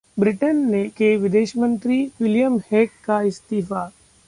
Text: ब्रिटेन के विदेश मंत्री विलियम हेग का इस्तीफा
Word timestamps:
ब्रिटेन 0.17 0.89
के 0.89 1.15
विदेश 1.17 1.55
मंत्री 1.57 2.03
विलियम 2.21 2.57
हेग 2.71 2.89
का 3.05 3.21
इस्तीफा 3.21 3.89